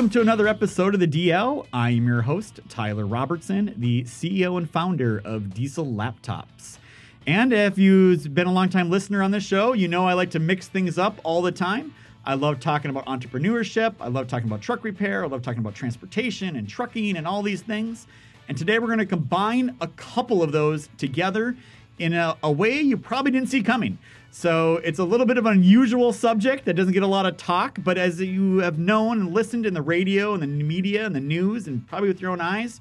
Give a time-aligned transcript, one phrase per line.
[0.00, 1.66] Welcome to another episode of the DL.
[1.74, 6.78] I am your host, Tyler Robertson, the CEO and founder of Diesel Laptops.
[7.26, 10.38] And if you've been a long-time listener on this show, you know I like to
[10.38, 11.94] mix things up all the time.
[12.24, 13.94] I love talking about entrepreneurship.
[14.00, 15.22] I love talking about truck repair.
[15.22, 18.06] I love talking about transportation and trucking and all these things.
[18.48, 21.54] And today we're going to combine a couple of those together
[21.98, 23.98] in a, a way you probably didn't see coming.
[24.32, 27.36] So it's a little bit of an unusual subject that doesn't get a lot of
[27.36, 31.14] talk, but as you have known and listened in the radio and the media and
[31.14, 32.80] the news and probably with your own eyes,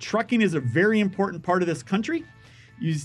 [0.00, 2.24] trucking is a very important part of this country.
[2.80, 2.96] You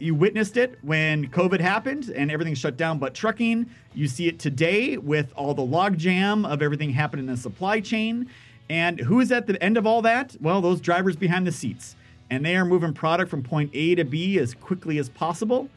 [0.00, 4.38] you witnessed it when COVID happened and everything shut down, but trucking, you see it
[4.38, 8.28] today with all the logjam of everything happening in the supply chain.
[8.68, 10.36] And who is at the end of all that?
[10.40, 11.96] Well, those drivers behind the seats.
[12.28, 15.70] And they are moving product from point A to B as quickly as possible.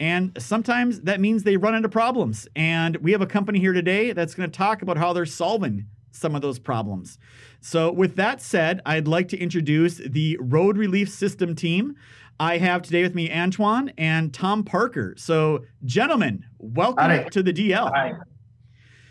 [0.00, 2.48] And sometimes that means they run into problems.
[2.56, 5.86] And we have a company here today that's going to talk about how they're solving
[6.10, 7.18] some of those problems.
[7.60, 11.94] So, with that said, I'd like to introduce the Road Relief System team.
[12.40, 15.14] I have today with me Antwan and Tom Parker.
[15.18, 17.24] So, gentlemen, welcome Hi.
[17.24, 17.92] to the DL.
[17.94, 18.14] Hi.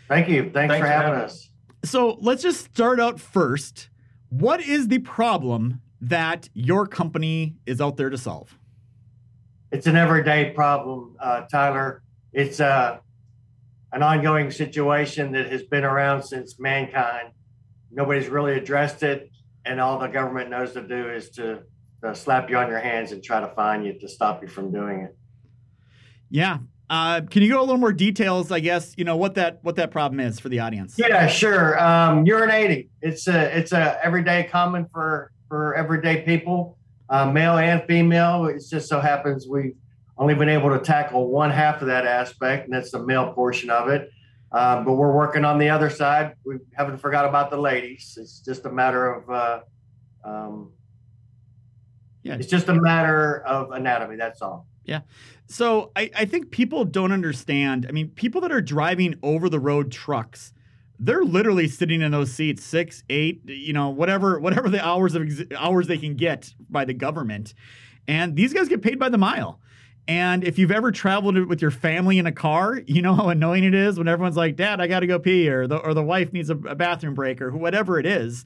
[0.08, 0.50] Thank you.
[0.50, 1.50] Thanks, Thanks for having us.
[1.84, 3.88] So, let's just start out first.
[4.30, 8.58] What is the problem that your company is out there to solve?
[9.72, 12.02] It's an everyday problem, uh, Tyler.
[12.32, 12.98] It's uh,
[13.92, 17.30] an ongoing situation that has been around since mankind.
[17.90, 19.30] Nobody's really addressed it,
[19.64, 21.62] and all the government knows to do is to
[22.02, 24.72] uh, slap you on your hands and try to fine you to stop you from
[24.72, 25.16] doing it.
[26.30, 26.58] Yeah.
[26.88, 28.50] Uh, can you go a little more details?
[28.50, 30.96] I guess you know what that what that problem is for the audience.
[30.98, 31.78] Yeah, sure.
[31.80, 32.88] Um, urinating.
[33.00, 36.78] It's a it's a everyday common for for everyday people
[37.10, 38.46] uh, male and female.
[38.46, 39.74] It just so happens we've
[40.16, 43.68] only been able to tackle one half of that aspect, and that's the male portion
[43.68, 44.10] of it.
[44.52, 46.34] Uh, but we're working on the other side.
[46.44, 48.18] We haven't forgot about the ladies.
[48.20, 49.60] It's just a matter of, uh,
[50.24, 50.72] um,
[52.22, 54.16] yeah, it's just a matter of anatomy.
[54.16, 54.66] That's all.
[54.84, 55.00] Yeah.
[55.46, 57.86] So I, I think people don't understand.
[57.88, 60.52] I mean, people that are driving over the road trucks
[61.02, 65.22] they're literally sitting in those seats six, eight, you know, whatever, whatever the hours of
[65.22, 67.54] ex- hours they can get by the government,
[68.06, 69.60] and these guys get paid by the mile.
[70.06, 73.64] And if you've ever traveled with your family in a car, you know how annoying
[73.64, 76.02] it is when everyone's like, "Dad, I got to go pee," or the or the
[76.02, 78.44] wife needs a, a bathroom break, or whatever it is.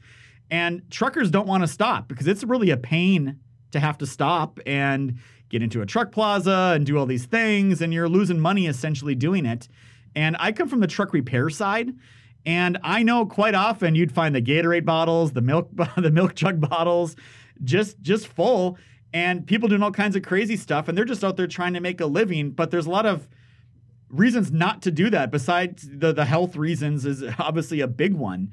[0.51, 3.41] And truckers don't want to stop because it's really a pain
[3.73, 7.81] to have to stop and get into a truck plaza and do all these things,
[7.81, 9.69] and you're losing money essentially doing it.
[10.15, 11.93] And I come from the truck repair side.
[12.47, 16.61] And I know quite often you'd find the Gatorade bottles, the milk the milk jug
[16.61, 17.17] bottles
[17.63, 18.79] just just full
[19.13, 21.81] and people doing all kinds of crazy stuff and they're just out there trying to
[21.81, 23.29] make a living, but there's a lot of
[24.09, 28.51] reasons not to do that besides the the health reasons is obviously a big one.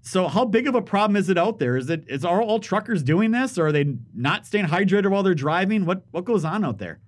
[0.00, 1.76] So how big of a problem is it out there?
[1.76, 5.22] Is it is are all truckers doing this or are they not staying hydrated while
[5.22, 5.84] they're driving?
[5.84, 7.00] What what goes on out there?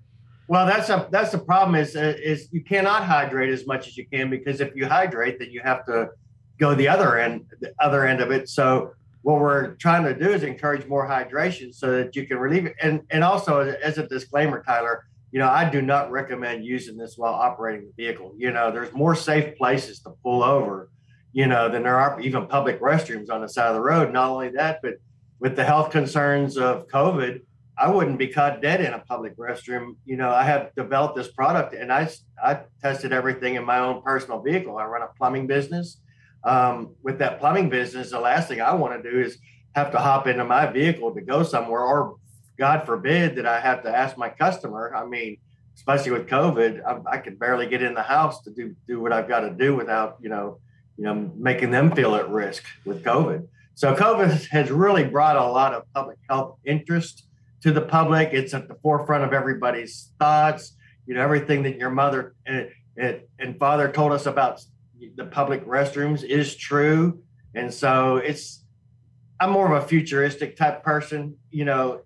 [0.49, 3.97] Well, that's a that's the problem is uh, is you cannot hydrate as much as
[3.97, 6.11] you can because if you hydrate, then you have to
[6.59, 8.49] go the other end, the other end of it.
[8.49, 12.67] So what we're trying to do is encourage more hydration so that you can relieve
[12.67, 12.77] it.
[12.81, 17.19] And and also as a disclaimer, Tyler, you know, I do not recommend using this
[17.19, 18.35] while operating the vehicle.
[18.37, 20.91] You know, there's more safe places to pull over,
[21.33, 24.13] you know, than there are even public restrooms on the side of the road.
[24.13, 24.95] Not only that, but
[25.41, 27.41] with the health concerns of COVID,
[27.77, 29.97] I wouldn't be caught dead in a public restroom.
[30.07, 32.09] You know, I have developed this product and I,
[32.43, 34.79] I tested everything in my own personal vehicle.
[34.79, 35.99] I run a plumbing business
[36.47, 39.39] um, with that plumbing business, the last thing I want to do is
[39.75, 42.17] have to hop into my vehicle to go somewhere, or
[42.57, 44.95] God forbid that I have to ask my customer.
[44.97, 45.39] I mean,
[45.75, 49.13] especially with COVID, I, I can barely get in the house to do do what
[49.13, 50.61] I've got to do without you know,
[50.97, 53.47] you know, making them feel at risk with COVID.
[53.75, 57.27] So COVID has really brought a lot of public health interest
[57.63, 58.31] to the public.
[58.33, 60.77] It's at the forefront of everybody's thoughts.
[61.07, 64.61] You know, everything that your mother and, and, and father told us about
[65.17, 67.21] the public restrooms is true.
[67.55, 68.65] And so it's,
[69.41, 71.37] I'm more of a futuristic type person.
[71.51, 72.01] You know,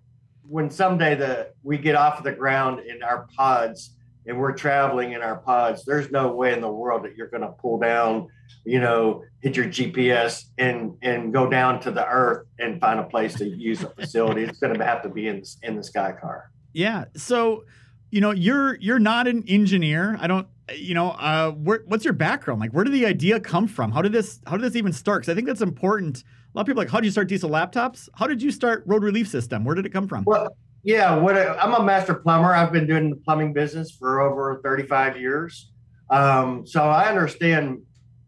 [0.47, 3.95] when someday the we get off of the ground in our pods
[4.25, 7.41] and we're traveling in our pods, there's no way in the world that you're going
[7.41, 8.27] to pull down,
[8.65, 13.03] you know, hit your GPS and and go down to the earth and find a
[13.03, 14.43] place to use a facility.
[14.43, 16.51] it's going to have to be in in the sky car.
[16.73, 17.05] Yeah.
[17.15, 17.63] So,
[18.11, 20.17] you know, you're you're not an engineer.
[20.19, 22.59] I don't you know, uh, where, what's your background?
[22.59, 23.91] Like, where did the idea come from?
[23.91, 25.21] How did this How did this even start?
[25.21, 26.19] Because I think that's important.
[26.19, 28.09] A lot of people like, how did you start diesel laptops?
[28.15, 29.63] How did you start Road Relief System?
[29.63, 30.25] Where did it come from?
[30.25, 32.53] Well, yeah, what I'm a master plumber.
[32.53, 35.71] I've been doing the plumbing business for over 35 years,
[36.09, 37.81] um, so I understand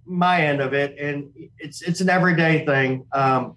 [0.06, 3.06] my end of it, and it's it's an everyday thing.
[3.12, 3.56] Um,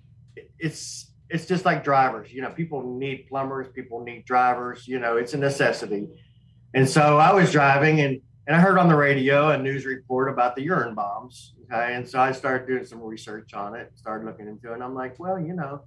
[0.58, 2.32] it's it's just like drivers.
[2.32, 4.86] You know, people need plumbers, people need drivers.
[4.86, 6.08] You know, it's a necessity.
[6.74, 10.28] And so I was driving, and and I heard on the radio a news report
[10.28, 11.54] about the urine bombs.
[11.64, 14.84] Okay, and so I started doing some research on it, started looking into it, and
[14.84, 15.82] I'm like, well, you know,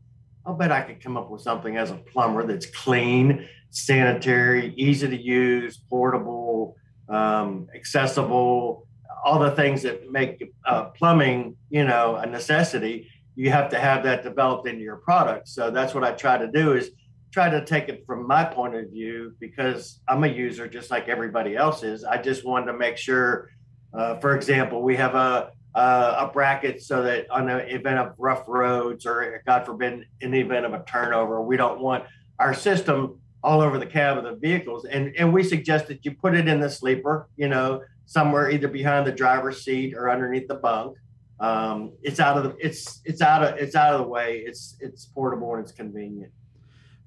[0.46, 5.08] I'll bet I could come up with something as a plumber that's clean, sanitary, easy
[5.08, 6.76] to use, portable,
[7.08, 8.88] um, accessible,
[9.24, 13.10] all the things that make uh, plumbing, you know, a necessity.
[13.40, 15.48] You have to have that developed into your product.
[15.48, 16.92] So that's what I try to do is
[17.32, 21.08] try to take it from my point of view because I'm a user just like
[21.08, 22.04] everybody else is.
[22.04, 23.50] I just wanted to make sure,
[23.94, 28.14] uh, for example, we have a uh, a bracket so that on the event of
[28.18, 32.04] rough roads or God forbid in the event of a turnover, we don't want
[32.40, 34.84] our system all over the cab of the vehicles.
[34.84, 38.68] And and we suggest that you put it in the sleeper, you know, somewhere either
[38.68, 40.98] behind the driver's seat or underneath the bunk.
[41.40, 44.44] Um, it's out of the it's it's out of it's out of the way.
[44.46, 46.32] It's it's portable and it's convenient.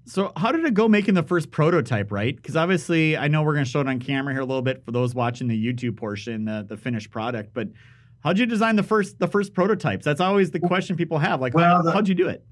[0.05, 2.34] So how did it go making the first prototype, right?
[2.34, 4.84] Because obviously I know we're going to show it on camera here a little bit
[4.84, 7.55] for those watching the YouTube portion, the, the finished product.
[7.55, 7.69] But
[8.20, 10.05] how'd you design the first the first prototypes?
[10.05, 11.40] That's always the question people have.
[11.40, 12.44] Like, well, how, the, how'd you do it?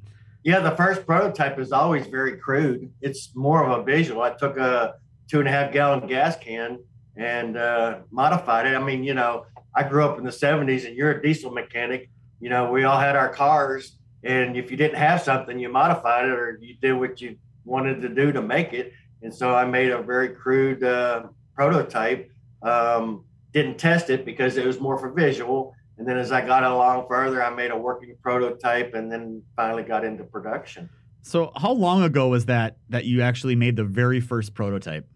[0.45, 2.93] Yeah, the first prototype is always very crude.
[3.01, 4.23] It's more of a visual.
[4.23, 4.95] I took a
[5.29, 6.79] two and a half gallon gas can
[7.17, 8.75] and uh, modified it.
[8.75, 12.11] I mean, you know, I grew up in the 70s and you're a diesel mechanic.
[12.41, 16.27] You know, we all had our cars and if you didn't have something, you modified
[16.27, 18.93] it or you did what you wanted to do to make it.
[19.23, 21.25] And so I made a very crude uh,
[21.55, 22.31] prototype.
[22.63, 25.75] Um, didn't test it because it was more for visual.
[25.99, 29.83] And then as I got along further, I made a working prototype and then finally
[29.83, 30.89] got into production.
[31.23, 35.07] So how long ago was that that you actually made the very first prototype?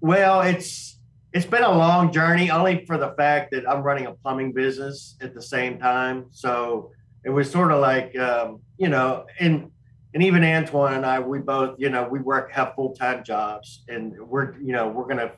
[0.00, 0.95] Well, it's
[1.36, 5.16] it's been a long journey only for the fact that I'm running a plumbing business
[5.20, 6.28] at the same time.
[6.30, 6.92] So
[7.26, 9.70] it was sort of like um, you know, and
[10.14, 13.84] and even Antwan and I, we both, you know, we work have full time jobs,
[13.86, 15.32] and we're you know we're gonna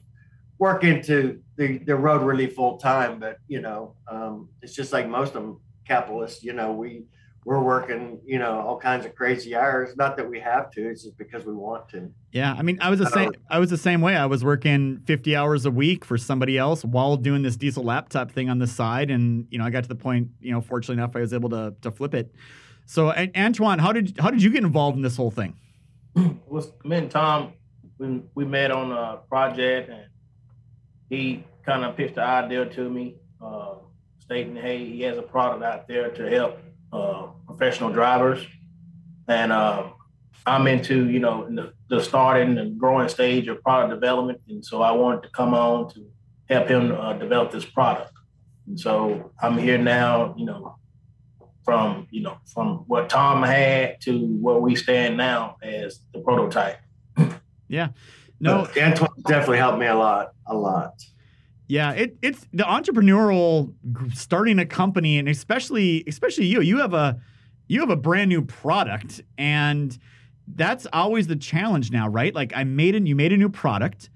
[0.60, 5.08] work into the the Road Relief full time, but you know, um, it's just like
[5.08, 6.44] most of them capitalists.
[6.44, 7.06] You know, we
[7.44, 9.96] we're working, you know, all kinds of crazy hours.
[9.96, 12.11] Not that we have to; it's just because we want to.
[12.32, 13.32] Yeah, I mean, I was the same.
[13.49, 14.17] I was the same way.
[14.17, 18.31] I was working fifty hours a week for somebody else while doing this diesel laptop
[18.31, 20.29] thing on the side, and you know, I got to the point.
[20.40, 22.35] You know, fortunately enough, I was able to to flip it.
[22.85, 25.56] So, Antwan, how did how did you get involved in this whole thing?
[26.46, 27.52] was me and Tom.
[27.99, 30.06] We we met on a project, and
[31.08, 33.76] he kind of pitched the idea to me, uh,
[34.19, 36.58] stating, "Hey, he has a product out there to help
[36.93, 38.46] uh, professional drivers,
[39.26, 39.85] and uh,
[40.46, 44.82] I'm into you know the, the, starting and growing stage of product development, and so
[44.82, 46.06] I wanted to come on to
[46.49, 48.12] help him uh, develop this product.
[48.67, 50.76] And so I'm here now, you know,
[51.64, 56.79] from you know from what Tom had to where we stand now as the prototype.
[57.69, 57.88] yeah,
[58.41, 60.94] no, Antwan definitely helped me a lot, a lot.
[61.69, 63.75] Yeah, it, it's the entrepreneurial
[64.15, 66.62] starting a company, and especially especially you.
[66.62, 67.20] You have a
[67.69, 69.97] you have a brand new product, and
[70.47, 72.35] that's always the challenge now, right?
[72.35, 74.09] Like I made it, you made a new product.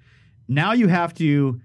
[0.48, 1.60] Now you have to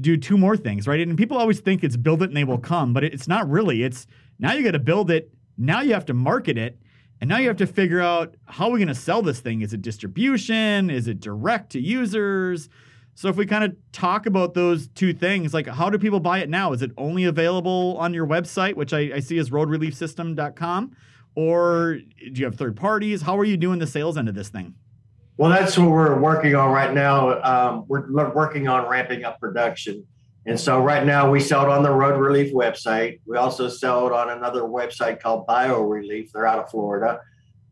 [0.00, 1.00] do two more things, right?
[1.00, 3.82] And people always think it's build it and they will come, but it's not really.
[3.82, 4.06] It's
[4.38, 5.32] now you got to build it.
[5.58, 6.78] Now you have to market it.
[7.20, 9.62] And now you have to figure out how are we going to sell this thing?
[9.62, 10.90] Is it distribution?
[10.90, 12.68] Is it direct to users?
[13.14, 16.38] So if we kind of talk about those two things, like how do people buy
[16.38, 16.72] it now?
[16.72, 20.96] Is it only available on your website, which I, I see as roadreliefsystem.com?
[21.34, 23.22] Or do you have third parties?
[23.22, 24.74] How are you doing the sales end of this thing?
[25.36, 27.40] Well, that's what we're working on right now.
[27.42, 30.06] Um, we're working on ramping up production.
[30.44, 33.20] And so right now we sell it on the Road Relief website.
[33.26, 36.32] We also sell it on another website called Bio Relief.
[36.32, 37.20] They're out of Florida.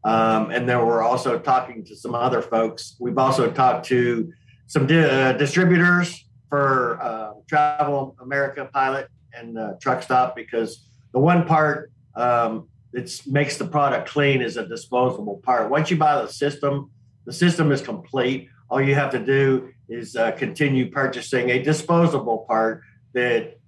[0.05, 2.97] Um, and then we're also talking to some other folks.
[2.99, 4.33] We've also talked to
[4.71, 11.19] some di- uh, distributors for uh, Travel America Pilot and uh, Truck Stop because the
[11.19, 15.71] one part um, that makes the product clean is a disposable part.
[15.71, 16.89] Once you buy the system,
[17.27, 18.49] the system is complete.
[18.69, 23.59] All you have to do is uh, continue purchasing a disposable part that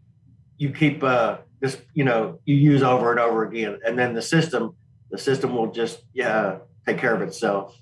[0.56, 4.22] you keep uh, this you know you use over and over again and then the
[4.22, 4.76] system
[5.10, 7.76] the system will just yeah take care of itself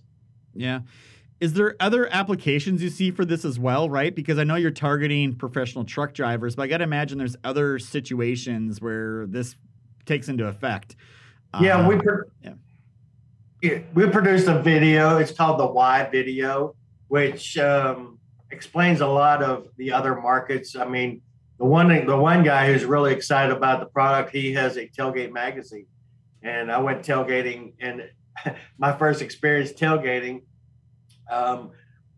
[0.55, 0.81] yeah
[1.41, 4.71] is there other applications you see for this as well right because i know you're
[4.71, 9.57] targeting professional truck drivers but i got to imagine there's other situations where this
[10.07, 10.97] takes into effect
[11.61, 13.79] yeah um, we pro- yeah.
[13.95, 16.75] we produced a video it's called the why video
[17.09, 18.21] which um,
[18.51, 20.77] explains a lot of the other markets.
[20.77, 21.23] I mean,
[21.59, 25.33] the one the one guy who's really excited about the product, he has a tailgate
[25.33, 25.87] magazine,
[26.43, 28.09] and I went tailgating, and
[28.79, 30.43] my first experience tailgating.
[31.31, 31.71] Um,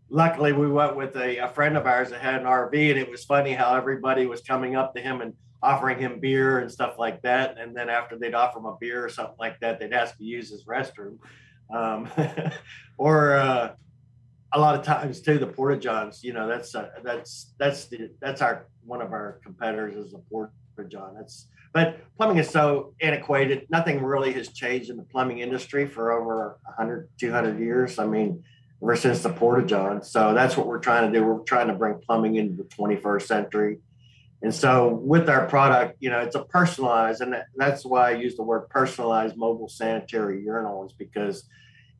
[0.09, 3.09] luckily, we went with a, a friend of ours that had an RV, and it
[3.09, 6.95] was funny how everybody was coming up to him and offering him beer and stuff
[6.99, 7.57] like that.
[7.57, 10.23] And then after they'd offer him a beer or something like that, they'd ask to
[10.23, 11.17] use his restroom.
[11.73, 12.09] Um,
[12.97, 13.73] or uh,
[14.53, 16.23] a lot of times too, the porta johns.
[16.23, 20.19] You know, that's uh, that's that's the that's our one of our competitors is the
[20.29, 20.51] porta
[20.89, 21.15] john.
[21.15, 23.65] That's but plumbing is so antiquated.
[23.69, 27.97] Nothing really has changed in the plumbing industry for over 100, 200 years.
[27.97, 28.43] I mean,
[28.83, 30.03] ever since the porta john.
[30.03, 31.25] So that's what we're trying to do.
[31.25, 33.79] We're trying to bring plumbing into the 21st century.
[34.41, 38.35] And so with our product, you know, it's a personalized, and that's why I use
[38.35, 41.45] the word personalized mobile sanitary urinals because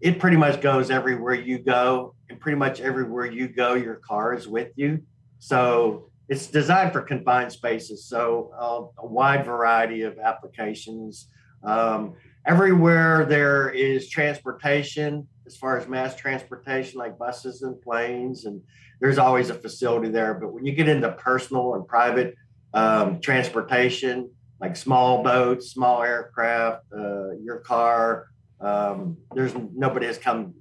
[0.02, 4.34] it pretty much goes everywhere you go, and pretty much everywhere you go, your car
[4.34, 5.02] is with you.
[5.40, 11.30] So it's designed for confined spaces, so uh, a wide variety of applications.
[11.64, 18.62] Um, everywhere there is transportation, as far as mass transportation, like buses and planes, and
[19.00, 20.34] there's always a facility there.
[20.34, 22.36] But when you get into personal and private
[22.74, 28.28] um, transportation, like small boats, small aircraft, uh, your car,
[28.62, 30.54] um, there's nobody has come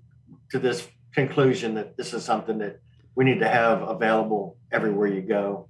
[0.51, 2.81] to this conclusion that this is something that
[3.15, 5.69] we need to have available everywhere you go.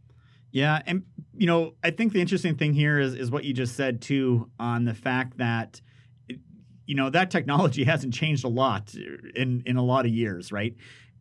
[0.51, 1.03] Yeah, and
[1.37, 4.51] you know, I think the interesting thing here is is what you just said too
[4.59, 5.81] on the fact that
[6.87, 10.75] you know that technology hasn't changed a lot in in a lot of years, right?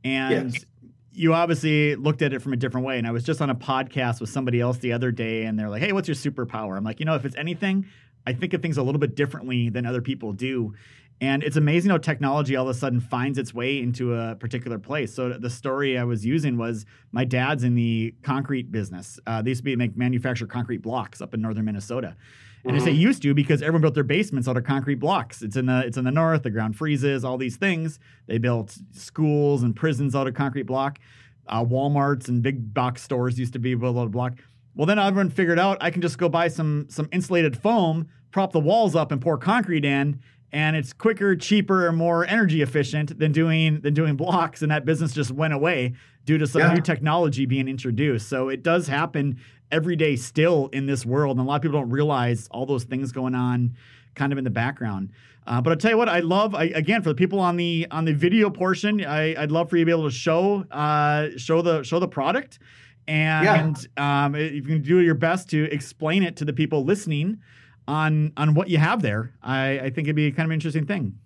[0.03, 0.65] And yes.
[1.11, 2.97] you obviously looked at it from a different way.
[2.97, 5.69] And I was just on a podcast with somebody else the other day, and they're
[5.69, 7.85] like, "Hey, what's your superpower?" I'm like, you know, if it's anything,
[8.25, 10.73] I think of things a little bit differently than other people do.
[11.21, 14.79] And it's amazing how technology all of a sudden finds its way into a particular
[14.79, 15.13] place.
[15.13, 19.19] So the story I was using was my dad's in the concrete business.
[19.27, 22.15] Uh, they used to be make manufacture concrete blocks up in northern Minnesota.
[22.63, 22.81] And mm-hmm.
[22.81, 25.41] I say used to because everyone built their basements out of concrete blocks.
[25.41, 26.43] It's in the it's in the north.
[26.43, 27.23] The ground freezes.
[27.23, 27.99] All these things.
[28.27, 30.99] They built schools and prisons out of concrete block.
[31.47, 34.33] Uh, WalMarts and big box stores used to be built out of block.
[34.75, 38.51] Well, then everyone figured out I can just go buy some some insulated foam, prop
[38.51, 40.19] the walls up, and pour concrete in,
[40.51, 44.61] and it's quicker, cheaper, and more energy efficient than doing than doing blocks.
[44.61, 46.73] And that business just went away due to some yeah.
[46.73, 48.29] new technology being introduced.
[48.29, 49.39] So it does happen
[49.71, 52.83] every day still in this world, and a lot of people don't realize all those
[52.83, 53.75] things going on
[54.15, 55.11] kind of in the background.
[55.47, 57.87] Uh, but I'll tell you what, I love I, again for the people on the
[57.91, 61.29] on the video portion, I, would love for you to be able to show uh,
[61.37, 62.59] show the show the product,
[63.07, 64.25] and yeah.
[64.25, 67.39] um, if you can do your best to explain it to the people listening
[67.87, 69.33] on on what you have there.
[69.41, 71.17] I, I think it'd be kind of an interesting thing.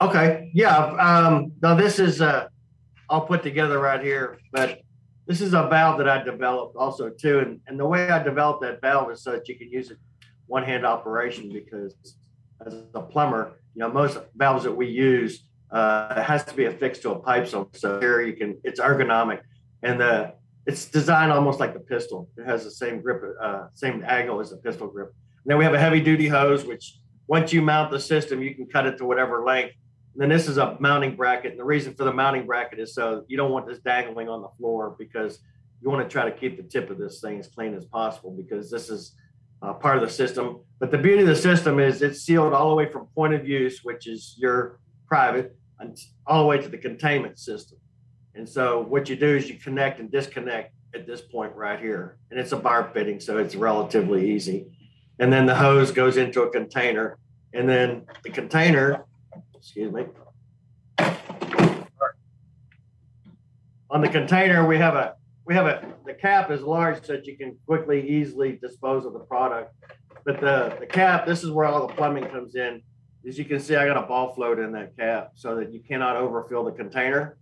[0.00, 0.50] Okay.
[0.54, 0.76] Yeah.
[0.76, 2.48] Um, now this is uh,
[3.10, 4.80] I'll put together right here, but
[5.26, 8.62] this is a valve that I developed also too, and and the way I developed
[8.62, 9.98] that valve is so that you can use it
[10.46, 11.94] one hand operation because
[12.66, 16.64] as a plumber, you know most valves that we use uh, it has to be
[16.64, 17.46] affixed to a pipe.
[17.46, 19.40] So, so here you can it's ergonomic,
[19.82, 20.34] and the
[20.66, 22.28] it's designed almost like the pistol.
[22.36, 25.08] It has the same grip, uh, same angle as a pistol grip.
[25.44, 26.98] And then we have a heavy duty hose, which
[27.28, 29.74] once you mount the system, you can cut it to whatever length.
[30.16, 31.52] Then this is a mounting bracket.
[31.52, 34.42] And the reason for the mounting bracket is so you don't want this dangling on
[34.42, 35.40] the floor because
[35.80, 38.30] you want to try to keep the tip of this thing as clean as possible
[38.30, 39.14] because this is
[39.62, 40.60] uh, part of the system.
[40.78, 43.46] But the beauty of the system is it's sealed all the way from point of
[43.46, 47.78] use, which is your private, and all the way to the containment system.
[48.34, 52.18] And so what you do is you connect and disconnect at this point right here.
[52.30, 54.66] And it's a barb fitting, so it's relatively easy
[55.20, 57.18] and then the hose goes into a container,
[57.52, 59.04] and then the container,
[59.60, 60.06] excuse me.
[63.90, 65.14] On the container, we have a
[65.44, 69.12] we have a the cap is large so that you can quickly, easily dispose of
[69.12, 69.74] the product.
[70.24, 72.82] But the the cap, this is where all the plumbing comes in.
[73.26, 75.80] As you can see, I got a ball float in that cap so that you
[75.80, 77.36] cannot overfill the container.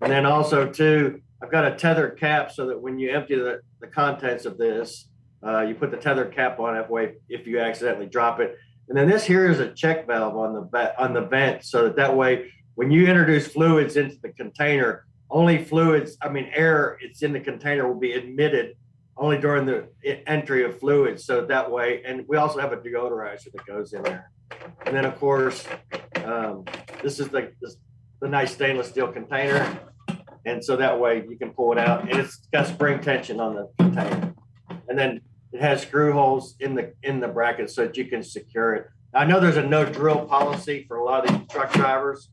[0.00, 3.60] And then also too, I've got a tethered cap so that when you empty the,
[3.80, 5.08] the contents of this,
[5.44, 8.56] uh, you put the tethered cap on that way if you accidentally drop it.
[8.88, 11.96] And then this here is a check valve on the on the vent, so that
[11.96, 17.22] that way when you introduce fluids into the container, only fluids, I mean air, it's
[17.22, 18.76] in the container will be admitted
[19.16, 19.88] only during the
[20.28, 21.24] entry of fluids.
[21.24, 24.30] So that way, and we also have a deodorizer that goes in there.
[24.84, 25.66] And then of course,
[26.24, 26.64] um,
[27.02, 27.76] this is the this,
[28.20, 29.78] the nice stainless steel container,
[30.44, 33.54] and so that way you can pull it out, and it's got spring tension on
[33.54, 34.34] the container.
[34.88, 35.20] And then
[35.56, 38.86] it has screw holes in the in the bracket so that you can secure it.
[39.14, 42.28] I know there's a no drill policy for a lot of these truck drivers,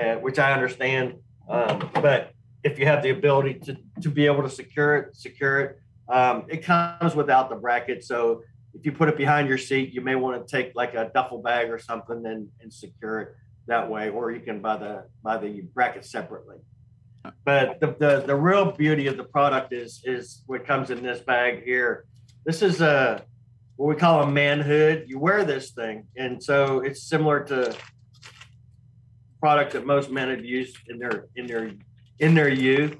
[0.00, 1.14] uh, which I understand.
[1.48, 2.32] Um, but
[2.64, 5.78] if you have the ability to, to be able to secure it, secure it.
[6.08, 8.42] Um, it comes without the bracket, so
[8.74, 11.40] if you put it behind your seat, you may want to take like a duffel
[11.40, 13.36] bag or something and, and secure it
[13.68, 16.56] that way, or you can buy the buy the bracket separately.
[17.44, 21.20] But the, the, the real beauty of the product is is what comes in this
[21.20, 22.06] bag here.
[22.44, 23.24] This is a
[23.76, 25.04] what we call a manhood.
[25.08, 27.76] You wear this thing, and so it's similar to
[29.40, 31.70] product that most men have used in their in their
[32.18, 32.96] in their youth.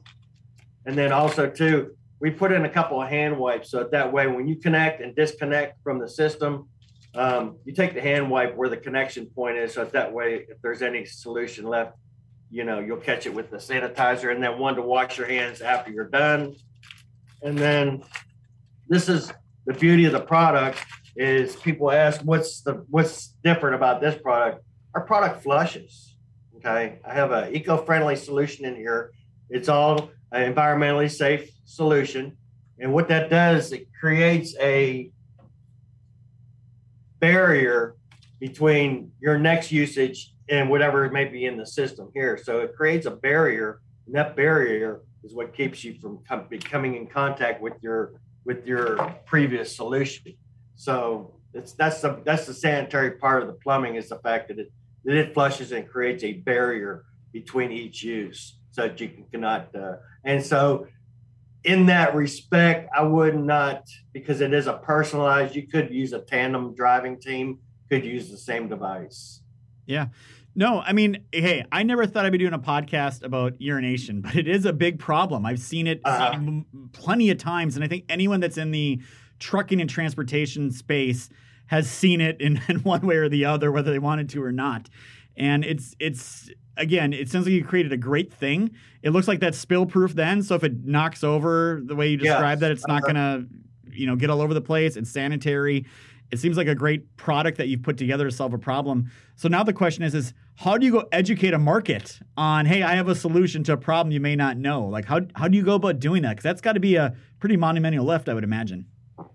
[0.86, 4.26] And then also too, we put in a couple of hand wipes so that way
[4.26, 6.68] when you connect and disconnect from the system,
[7.14, 9.74] um, you take the hand wipe where the connection point is.
[9.74, 11.96] So that way, if there's any solution left,
[12.50, 15.60] you know, you'll catch it with the sanitizer and then one to wash your hands
[15.60, 16.54] after you're done.
[17.42, 18.02] And then
[18.94, 19.32] this is
[19.66, 20.78] the beauty of the product
[21.16, 24.64] is people ask what's the what's different about this product.
[24.94, 26.16] Our product flushes.
[26.56, 27.00] Okay.
[27.04, 29.10] I have an eco-friendly solution in here.
[29.50, 32.36] It's all an environmentally safe solution.
[32.78, 35.10] And what that does, it creates a
[37.18, 37.96] barrier
[38.38, 42.38] between your next usage and whatever may be in the system here.
[42.42, 46.96] So it creates a barrier, and that barrier is what keeps you from com- coming
[46.96, 48.96] in contact with your with your
[49.26, 50.34] previous solution.
[50.76, 54.58] So it's that's the that's the sanitary part of the plumbing is the fact that
[54.58, 54.72] it
[55.04, 59.94] that it flushes and creates a barrier between each use so that you cannot uh,
[60.24, 60.86] and so
[61.64, 65.56] in that respect, I would not because it is a personalized.
[65.56, 67.58] You could use a tandem driving team.
[67.90, 69.40] Could use the same device.
[69.86, 70.08] Yeah.
[70.56, 74.37] No, I mean, hey, I never thought I'd be doing a podcast about urination, but
[74.37, 75.44] it is a big problem.
[75.44, 76.32] I've seen it uh-huh.
[76.34, 79.00] m- plenty of times, and I think anyone that's in the
[79.40, 81.28] trucking and transportation space
[81.66, 84.52] has seen it in, in one way or the other, whether they wanted to or
[84.52, 84.88] not.
[85.37, 88.70] And it's it's again, it sounds like you created a great thing.
[89.02, 90.42] It looks like that's spill proof then.
[90.42, 92.61] So if it knocks over the way you describe yes.
[92.61, 93.12] that, it's not uh-huh.
[93.12, 93.46] gonna,
[93.90, 94.96] you know, get all over the place.
[94.96, 95.87] It's sanitary.
[96.34, 99.11] It seems like a great product that you've put together to solve a problem.
[99.37, 102.82] So now the question is, is how do you go educate a market on, hey,
[102.82, 104.85] I have a solution to a problem you may not know?
[104.87, 106.30] Like how how do you go about doing that?
[106.30, 108.87] Because that's got to be a pretty monumental lift, I would imagine.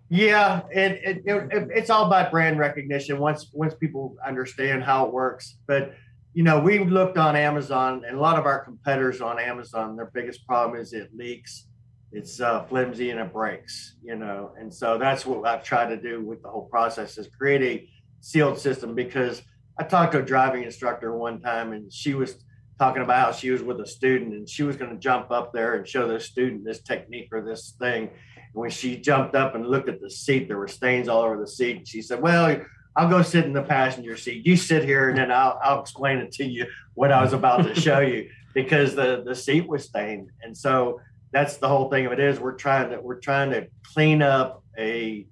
[0.10, 5.14] Yeah, it, it, it, it's all about brand recognition once once people understand how it
[5.14, 5.58] works.
[5.68, 5.94] But
[6.34, 10.12] you know, we looked on Amazon, and a lot of our competitors on Amazon, their
[10.14, 11.69] biggest problem is it leaks,
[12.12, 13.96] it's uh, flimsy, and it breaks.
[14.02, 17.28] You know, and so that's what I've tried to do with the whole process is
[17.28, 17.90] create a
[18.22, 18.96] sealed system.
[18.96, 19.42] Because
[19.80, 22.44] I talked to a driving instructor one time, and she was
[22.80, 25.54] talking about how she was with a student, and she was going to jump up
[25.54, 28.10] there and show the student this technique or this thing.
[28.36, 31.40] And when she jumped up and looked at the seat, there were stains all over
[31.40, 31.78] the seat.
[31.78, 32.62] And she said, "Well."
[32.96, 34.46] I'll go sit in the passenger seat.
[34.46, 37.64] You sit here, and then I'll, I'll explain it to you what I was about
[37.64, 41.00] to show you because the the seat was stained, and so
[41.32, 44.64] that's the whole thing of it is we're trying to we're trying to clean up
[44.78, 45.28] a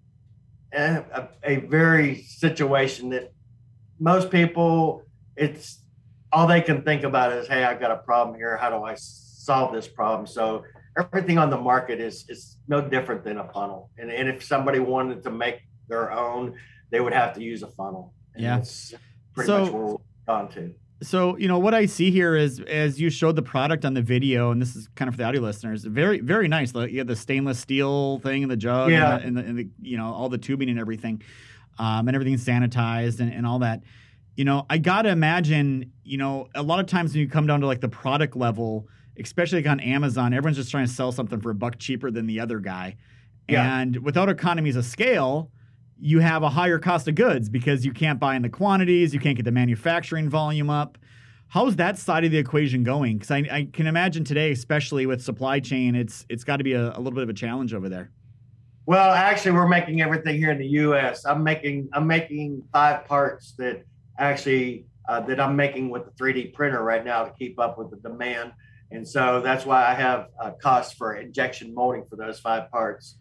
[0.74, 3.32] a, a very situation that
[4.00, 5.04] most people
[5.36, 5.84] it's
[6.32, 8.96] all they can think about is hey I've got a problem here how do I
[8.96, 10.64] solve this problem so
[10.98, 14.80] everything on the market is is no different than a funnel and, and if somebody
[14.80, 16.56] wanted to make their own
[16.92, 18.14] they would have to use a funnel.
[18.34, 18.58] And yeah.
[18.58, 18.94] That's
[19.34, 20.74] pretty so, much where we're gone to.
[21.04, 24.02] So, you know, what I see here is as you showed the product on the
[24.02, 26.74] video, and this is kind of for the audio listeners, very, very nice.
[26.74, 29.18] You have the stainless steel thing in the jug yeah.
[29.18, 31.22] and, the, and, the, and the, you know, all the tubing and everything,
[31.78, 33.84] um, and everything's sanitized and, and all that.
[34.36, 37.46] You know, I got to imagine, you know, a lot of times when you come
[37.46, 38.88] down to like the product level,
[39.20, 42.26] especially like on Amazon, everyone's just trying to sell something for a buck cheaper than
[42.26, 42.96] the other guy.
[43.48, 43.80] Yeah.
[43.80, 45.52] And without economies of scale,
[46.00, 49.20] you have a higher cost of goods because you can't buy in the quantities, you
[49.20, 50.98] can't get the manufacturing volume up.
[51.50, 53.18] How's that side of the equation going?
[53.18, 56.74] Because I, I, can imagine today, especially with supply chain, it's it's got to be
[56.74, 58.12] a, a, little bit of a challenge over there.
[58.86, 61.26] Well, actually, we're making everything here in the U.S.
[61.26, 63.84] I'm making I'm making five parts that
[64.20, 67.92] actually uh, that I'm making with the 3D printer right now to keep up with
[67.92, 68.52] the demand,
[68.92, 73.18] and so that's why I have uh, costs for injection molding for those five parts.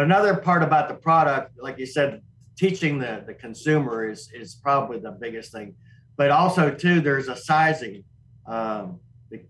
[0.00, 2.22] But another part about the product, like you said,
[2.56, 5.74] teaching the, the consumer is, is probably the biggest thing.
[6.16, 8.04] But also, too, there's a sizing
[8.46, 8.98] um,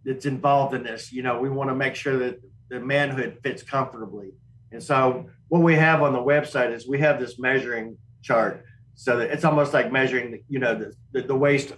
[0.05, 1.13] that's involved in this.
[1.13, 4.33] You know, we want to make sure that the manhood fits comfortably.
[4.73, 8.65] And so, what we have on the website is we have this measuring chart.
[8.97, 11.69] So that it's almost like measuring, you know, the, the, the waist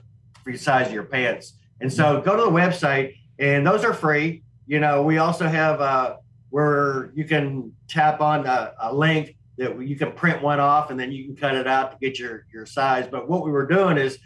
[0.42, 1.58] for the size of your pants.
[1.82, 4.44] And so, go to the website, and those are free.
[4.66, 6.16] You know, we also have uh,
[6.52, 11.00] where you can tap on a, a, link that you can print one off and
[11.00, 13.08] then you can cut it out to get your your size.
[13.10, 14.18] But what we were doing is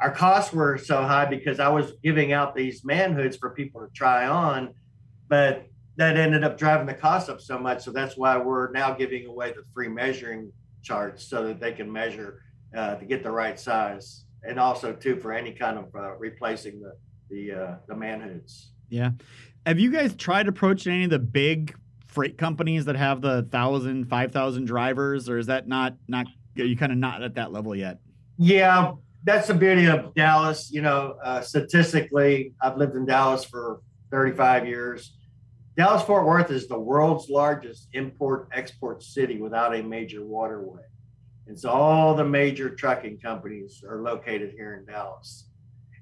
[0.00, 3.86] our costs were so high because I was giving out these manhoods for people to
[3.94, 4.74] try on,
[5.28, 7.84] but that ended up driving the cost up so much.
[7.84, 10.50] So that's why we're now giving away the free measuring
[10.82, 12.42] charts so that they can measure
[12.76, 16.80] uh, to get the right size, and also too for any kind of uh, replacing
[16.80, 16.92] the
[17.30, 18.70] the uh, the manhoods.
[18.88, 19.10] Yeah.
[19.66, 21.74] Have you guys tried approaching any of the big
[22.06, 26.26] freight companies that have the thousand, five thousand drivers, or is that not not
[26.58, 27.98] are you kind of not at that level yet?
[28.38, 28.92] Yeah,
[29.24, 30.70] that's the beauty of Dallas.
[30.70, 35.14] You know, uh, statistically, I've lived in Dallas for 35 years.
[35.76, 40.82] Dallas Fort Worth is the world's largest import export city without a major waterway.
[41.46, 45.47] And so all the major trucking companies are located here in Dallas.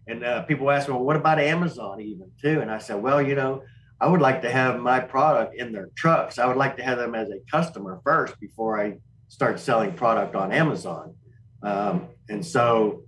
[0.07, 2.61] And uh, people ask me, well, what about Amazon even too?
[2.61, 3.63] And I said, well, you know,
[4.01, 6.39] I would like to have my product in their trucks.
[6.39, 10.35] I would like to have them as a customer first before I start selling product
[10.35, 11.15] on Amazon.
[11.63, 13.03] Um, and so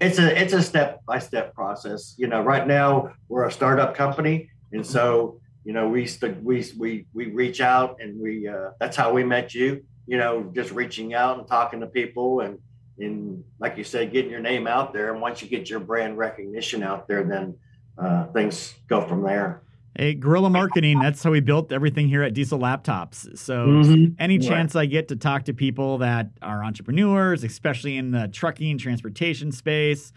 [0.00, 2.14] it's a it's a step by step process.
[2.18, 6.64] You know, right now we're a startup company, and so you know we st- we
[6.78, 9.84] we we reach out and we uh, that's how we met you.
[10.06, 12.58] You know, just reaching out and talking to people and
[12.98, 15.12] and like you said, getting your name out there.
[15.12, 17.56] And once you get your brand recognition out there, then
[17.98, 19.62] uh, things go from there.
[19.96, 23.38] Hey, guerrilla marketing, that's how we built everything here at Diesel Laptops.
[23.38, 24.14] So, mm-hmm.
[24.18, 28.78] any chance I get to talk to people that are entrepreneurs, especially in the trucking,
[28.78, 30.12] transportation space,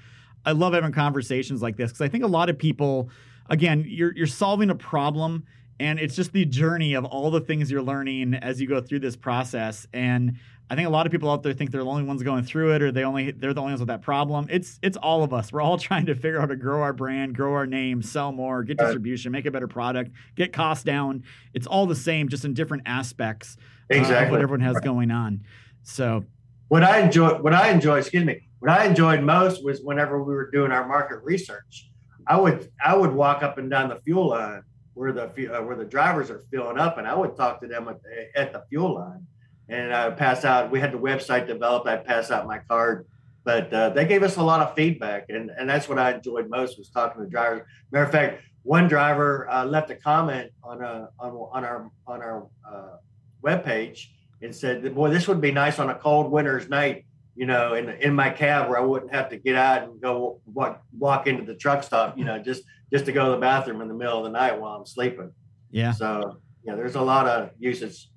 [0.47, 3.11] I love having conversations like this because I think a lot of people,
[3.51, 5.45] again, you're, you're solving a problem
[5.79, 8.99] and it's just the journey of all the things you're learning as you go through
[8.99, 9.85] this process.
[9.93, 10.37] And
[10.69, 12.73] I think a lot of people out there think they're the only ones going through
[12.73, 14.47] it, or they only they're the only ones with that problem.
[14.49, 15.51] It's it's all of us.
[15.53, 18.31] We're all trying to figure out how to grow our brand, grow our name, sell
[18.31, 21.23] more, get distribution, make a better product, get costs down.
[21.53, 23.57] It's all the same, just in different aspects
[23.89, 24.15] exactly.
[24.15, 25.41] Uh, of what everyone has going on.
[25.83, 26.25] So,
[26.67, 30.33] what I enjoy, what I enjoy, excuse me, what I enjoyed most was whenever we
[30.33, 31.89] were doing our market research.
[32.29, 34.63] I would I would walk up and down the fuel line
[34.97, 37.87] where the uh, where the drivers are filling up, and I would talk to them
[37.87, 39.25] at the, at the fuel line
[39.69, 40.71] and I would pass out.
[40.71, 41.87] We had the website developed.
[41.87, 43.05] I pass out my card,
[43.43, 46.49] but uh, they gave us a lot of feedback, and and that's what I enjoyed
[46.49, 47.63] most was talking to drivers.
[47.91, 52.21] Matter of fact, one driver uh, left a comment on a on, on our on
[52.21, 52.97] our uh,
[53.43, 54.07] webpage
[54.41, 57.05] and said, "Boy, this would be nice on a cold winter's night."
[57.35, 60.39] You know, in in my cab where I wouldn't have to get out and go
[60.45, 62.17] walk walk into the truck stop.
[62.17, 64.59] You know, just just to go to the bathroom in the middle of the night
[64.59, 65.31] while I'm sleeping.
[65.71, 65.91] Yeah.
[65.91, 68.09] So yeah, there's a lot of uses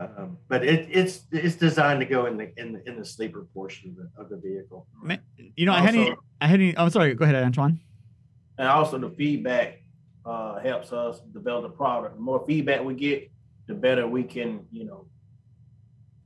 [0.00, 3.46] um, but it, it's it's designed to go in the in the, in the sleeper
[3.52, 4.86] portion of the, of the vehicle.
[5.56, 6.76] You know, also, I had any, I had any.
[6.76, 7.14] Oh, sorry.
[7.14, 7.78] Go ahead, Antwan.
[8.56, 9.82] And also, the feedback
[10.24, 12.16] uh, helps us develop the product.
[12.16, 13.30] The more feedback we get,
[13.66, 15.06] the better we can, you know,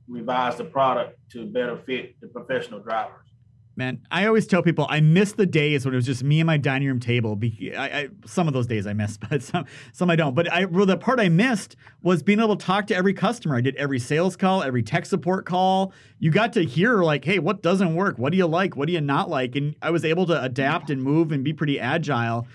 [0.07, 3.27] revise the product to better fit the professional drivers
[3.75, 4.01] man.
[4.11, 6.57] I always tell people I miss the days when it was just me and my
[6.57, 7.39] dining room table.
[7.41, 10.33] I, I, some of those days I miss, but some some I don't.
[10.33, 13.55] But I well, the part I missed was being able to talk to every customer.
[13.55, 15.93] I did every sales call, every tech support call.
[16.19, 18.17] You got to hear like, hey, what doesn't work?
[18.17, 18.75] What do you like?
[18.75, 19.55] What do you not like?
[19.55, 22.47] And I was able to adapt and move and be pretty agile.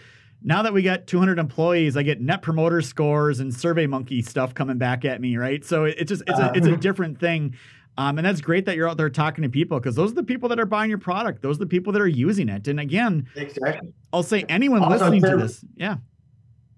[0.43, 4.55] Now that we got 200 employees, I get net promoter scores and Survey Monkey stuff
[4.55, 5.63] coming back at me, right?
[5.63, 7.57] So it, it's just it's a it's a different thing.
[8.01, 10.23] Um, and that's great that you're out there talking to people because those are the
[10.23, 11.43] people that are buying your product.
[11.43, 12.67] Those are the people that are using it.
[12.67, 13.93] And again, exactly.
[14.11, 15.97] I'll say anyone also listening too, to this, yeah.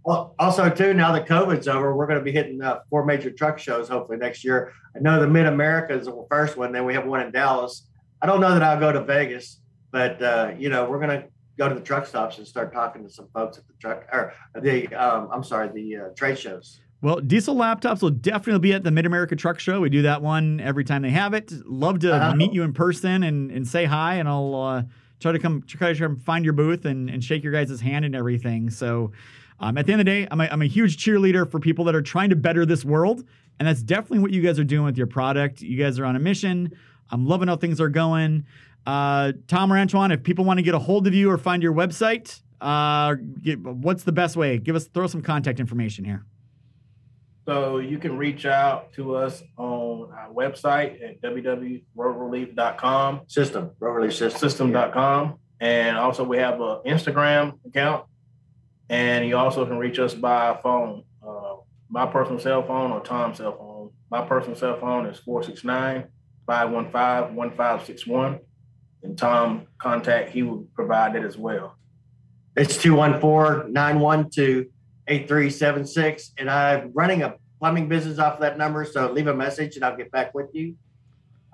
[0.04, 3.30] Well, also too, now that COVID's over, we're going to be hitting uh, four major
[3.30, 4.72] truck shows hopefully next year.
[4.96, 6.72] I know the Mid America is the first one.
[6.72, 7.86] Then we have one in Dallas.
[8.20, 9.60] I don't know that I'll go to Vegas,
[9.92, 13.04] but uh, you know we're going to go to the truck stops and start talking
[13.04, 16.80] to some folks at the truck or the um, I'm sorry the uh, trade shows.
[17.02, 19.80] Well, Diesel Laptops will definitely be at the Mid America Truck Show.
[19.80, 21.52] We do that one every time they have it.
[21.66, 22.36] Love to uh-huh.
[22.36, 24.82] meet you in person and, and say hi, and I'll uh,
[25.18, 28.14] try to come try to find your booth and, and shake your guys' hand and
[28.14, 28.70] everything.
[28.70, 29.10] So,
[29.58, 31.84] um, at the end of the day, I'm a, I'm a huge cheerleader for people
[31.86, 33.24] that are trying to better this world,
[33.58, 35.60] and that's definitely what you guys are doing with your product.
[35.60, 36.70] You guys are on a mission.
[37.10, 38.46] I'm loving how things are going.
[38.86, 41.64] Uh, Tom or Antwan, if people want to get a hold of you or find
[41.64, 44.58] your website, uh, get, what's the best way?
[44.58, 46.24] Give us throw some contact information here.
[47.44, 53.22] So you can reach out to us on our website at www.roadrelief.com.
[53.26, 54.40] System, Road Relief System.
[54.40, 55.40] System.com.
[55.60, 58.04] And also we have an Instagram account.
[58.88, 61.56] And you also can reach us by phone, uh,
[61.88, 63.90] my personal cell phone or Tom's cell phone.
[64.10, 66.04] My personal cell phone is 469
[66.46, 68.38] 515 1561.
[69.02, 71.76] And Tom contact, he will provide that as well.
[72.54, 74.66] It's 214 912
[75.08, 76.32] 8376.
[76.38, 78.84] And I'm running a plumbing business off of that number.
[78.84, 80.74] So leave a message and I'll get back with you.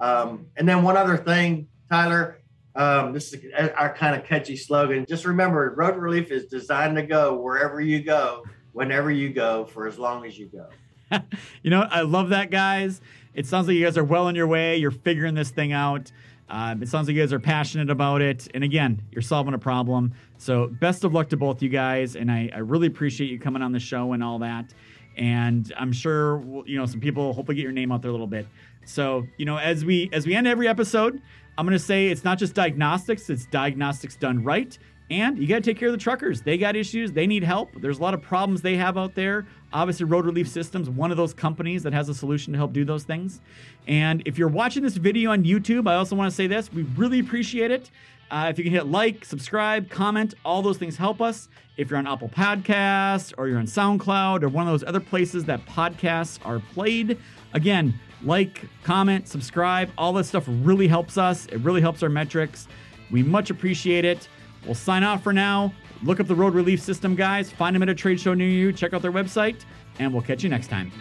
[0.01, 2.39] Um, and then one other thing, Tyler,
[2.75, 3.45] um, this is
[3.77, 5.05] our kind of catchy slogan.
[5.09, 9.89] Just remember, Road Relief is designed to go wherever you go whenever you go for
[9.89, 11.21] as long as you go.
[11.63, 13.01] you know, I love that, guys.
[13.35, 14.77] It sounds like you guys are well on your way.
[14.77, 16.13] You're figuring this thing out.
[16.51, 18.49] Um, it sounds like you guys are passionate about it.
[18.55, 20.15] And again, you're solving a problem.
[20.39, 22.17] So, best of luck to both you guys.
[22.17, 24.73] And I, I really appreciate you coming on the show and all that.
[25.17, 28.27] And I'm sure you know some people hopefully get your name out there a little
[28.27, 28.47] bit.
[28.85, 31.21] So, you know, as we as we end every episode,
[31.59, 34.79] I'm going to say it's not just diagnostics; it's diagnostics done right.
[35.11, 36.43] And you got to take care of the truckers.
[36.43, 37.13] They got issues.
[37.13, 37.71] They need help.
[37.81, 39.47] There's a lot of problems they have out there.
[39.73, 42.85] Obviously, Road Relief Systems, one of those companies that has a solution to help do
[42.85, 43.41] those things.
[43.87, 46.83] And if you're watching this video on YouTube, I also want to say this we
[46.83, 47.91] really appreciate it.
[48.31, 51.49] Uh, if you can hit like, subscribe, comment, all those things help us.
[51.79, 55.45] If you're on Apple Podcasts or you're on SoundCloud or one of those other places
[55.47, 57.17] that podcasts are played,
[57.55, 61.47] again, like, comment, subscribe, all that stuff really helps us.
[61.47, 62.69] It really helps our metrics.
[63.11, 64.29] We much appreciate it.
[64.69, 65.73] We'll sign off for now.
[66.03, 68.71] Look up the Road Relief System guys, find them at a trade show near you,
[68.71, 69.65] check out their website,
[69.99, 70.93] and we'll catch you next time.